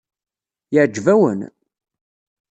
[0.73, 1.39] Yeɛjeb-awen?